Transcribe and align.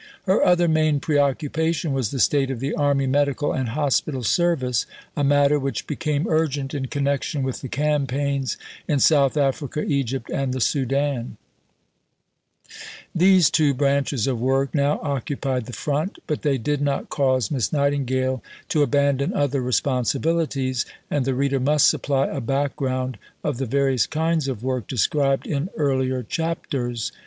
Her 0.23 0.43
other 0.43 0.67
main 0.67 0.99
preoccupation 0.99 1.93
was 1.93 2.09
the 2.09 2.19
state 2.19 2.49
of 2.49 2.59
the 2.59 2.73
Army 2.73 3.05
Medical 3.05 3.53
and 3.53 3.69
Hospital 3.69 4.23
service 4.23 4.87
a 5.15 5.23
matter 5.23 5.59
which 5.59 5.85
became 5.85 6.25
urgent 6.27 6.73
in 6.73 6.87
connection 6.87 7.43
with 7.43 7.61
the 7.61 7.67
campaigns 7.69 8.57
in 8.87 8.97
South 8.99 9.37
Africa, 9.37 9.81
Egypt, 9.83 10.31
and 10.31 10.53
the 10.55 10.59
Soudan. 10.59 11.37
Sir 12.67 12.73
Harry, 12.73 12.73
however, 12.73 12.73
won 12.73 12.73
the 12.73 12.73
battle. 12.73 12.87
These 13.35 13.49
two 13.51 13.73
branches 13.75 14.25
of 14.25 14.41
work 14.41 14.73
now 14.73 14.99
occupied 15.03 15.65
the 15.67 15.71
front; 15.73 16.17
but 16.25 16.41
they 16.41 16.57
did 16.57 16.81
not 16.81 17.09
cause 17.09 17.51
Miss 17.51 17.71
Nightingale 17.71 18.41
to 18.69 18.81
abandon 18.81 19.31
other 19.35 19.61
responsibilities, 19.61 20.83
and 21.11 21.25
the 21.25 21.35
reader 21.35 21.59
must 21.59 21.87
supply 21.87 22.25
a 22.25 22.41
background 22.41 23.19
of 23.43 23.57
the 23.59 23.67
various 23.67 24.07
kinds 24.07 24.47
of 24.47 24.63
work 24.63 24.87
described 24.87 25.45
in 25.45 25.69
earlier 25.77 26.23
chapters. 26.23 27.11